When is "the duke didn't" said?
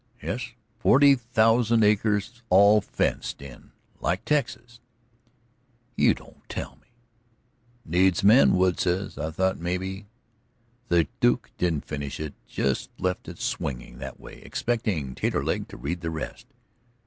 10.89-11.85